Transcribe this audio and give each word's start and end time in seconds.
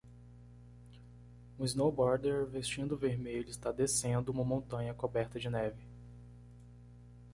um 1.59 1.63
snowboarder 1.67 2.47
vestindo 2.47 2.97
vermelho 2.97 3.47
está 3.51 3.71
descendo 3.71 4.31
uma 4.31 4.43
montanha 4.43 4.95
coberta 4.95 5.39
de 5.39 5.47
neve. 5.47 5.85